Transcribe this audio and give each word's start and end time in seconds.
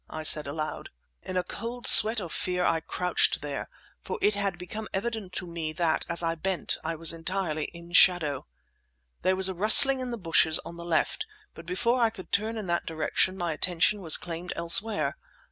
I 0.09 0.23
said 0.23 0.47
aloud. 0.47 0.89
In 1.21 1.37
a 1.37 1.43
cold 1.43 1.85
sweat 1.85 2.19
of 2.19 2.31
fear 2.31 2.65
I 2.65 2.79
crouched 2.79 3.43
there, 3.43 3.69
for 4.01 4.17
it 4.19 4.33
had 4.33 4.57
become 4.57 4.87
evident 4.95 5.31
to 5.33 5.45
me 5.45 5.73
that, 5.73 6.07
as 6.09 6.23
I 6.23 6.33
bent, 6.33 6.79
I 6.83 6.95
was 6.95 7.13
entirely 7.13 7.65
in 7.65 7.91
shadow. 7.91 8.47
There 9.21 9.35
was 9.35 9.47
a 9.47 9.53
rustling 9.53 9.99
in 9.99 10.09
the 10.09 10.17
bushes 10.17 10.57
on 10.65 10.75
the 10.77 10.85
left; 10.85 11.27
but 11.53 11.67
before 11.67 12.01
I 12.01 12.09
could 12.09 12.31
turn 12.31 12.57
in 12.57 12.65
that 12.65 12.87
direction, 12.87 13.37
my 13.37 13.53
attention 13.53 14.01
was 14.01 14.17
claimed 14.17 14.53
elsewhere. 14.55 15.17